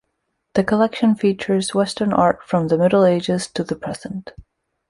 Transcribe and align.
The 0.55 0.63
collection 0.63 1.13
features 1.13 1.75
Western 1.75 2.11
art 2.11 2.41
from 2.43 2.69
the 2.69 2.77
Middle 2.79 3.05
Ages 3.05 3.45
to 3.49 3.63
the 3.63 3.75
present. 3.75 4.31